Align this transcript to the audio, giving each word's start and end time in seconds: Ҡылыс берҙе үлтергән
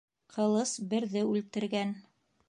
Ҡылыс 0.35 0.71
берҙе 0.93 1.21
үлтергән 1.33 1.93